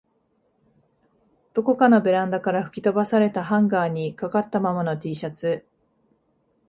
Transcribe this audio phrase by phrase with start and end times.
[1.53, 5.63] どこかのベランダから吹き飛ばされたハンガーに掛かったままの Ｔ シャツ